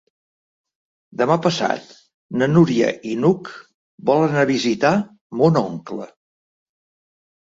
[1.21, 1.91] Demà passat
[2.41, 3.51] na Núria i n'Hug
[4.11, 4.95] volen anar a visitar
[5.43, 6.09] mon oncle.